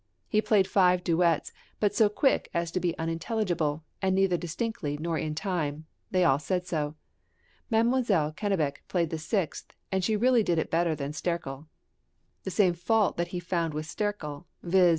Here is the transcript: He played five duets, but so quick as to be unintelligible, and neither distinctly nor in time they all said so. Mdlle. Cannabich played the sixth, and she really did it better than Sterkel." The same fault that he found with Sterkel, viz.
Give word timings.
He 0.27 0.41
played 0.41 0.65
five 0.67 1.03
duets, 1.03 1.51
but 1.79 1.93
so 1.93 2.09
quick 2.09 2.49
as 2.55 2.71
to 2.71 2.79
be 2.79 2.97
unintelligible, 2.97 3.83
and 4.01 4.15
neither 4.15 4.35
distinctly 4.35 4.97
nor 4.97 5.15
in 5.15 5.35
time 5.35 5.85
they 6.09 6.23
all 6.23 6.39
said 6.39 6.65
so. 6.65 6.95
Mdlle. 7.71 8.35
Cannabich 8.35 8.77
played 8.87 9.11
the 9.11 9.19
sixth, 9.19 9.75
and 9.91 10.03
she 10.03 10.15
really 10.15 10.41
did 10.41 10.57
it 10.57 10.71
better 10.71 10.95
than 10.95 11.11
Sterkel." 11.11 11.67
The 12.45 12.49
same 12.49 12.73
fault 12.73 13.15
that 13.17 13.27
he 13.27 13.39
found 13.39 13.75
with 13.75 13.85
Sterkel, 13.85 14.45
viz. 14.63 14.89